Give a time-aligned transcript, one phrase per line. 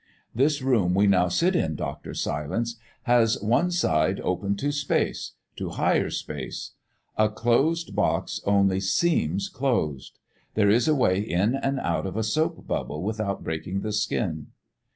[0.33, 2.15] "This room we now sit in, Dr.
[2.15, 6.71] Silence, has one side open to space to Higher Space.
[7.17, 10.17] A closed box only seems closed.
[10.55, 14.47] There is a way in and out of a soap bubble without breaking the skin."